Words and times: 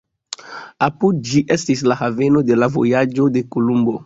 Apud 0.87 1.19
ĝi 1.31 1.41
estis 1.57 1.83
la 1.93 1.99
haveno 2.01 2.43
de 2.51 2.59
la 2.63 2.71
vojaĝo 2.79 3.31
de 3.39 3.47
Kolumbo. 3.55 3.97